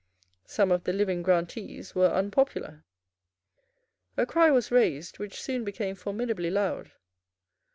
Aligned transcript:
Some 0.47 0.71
of 0.71 0.85
the 0.85 0.93
living 0.93 1.21
grantees 1.21 1.93
were 1.93 2.07
unpopular. 2.09 2.83
A 4.17 4.25
cry 4.25 4.49
was 4.49 4.71
raised 4.71 5.19
which 5.19 5.39
soon 5.39 5.63
became 5.63 5.93
formidably 5.93 6.49
loud. 6.49 6.93